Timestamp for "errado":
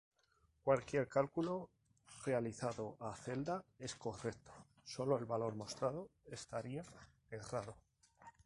7.29-7.75